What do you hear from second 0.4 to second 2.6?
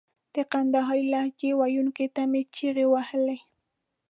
کندهارۍ لهجې ویونکو ته مې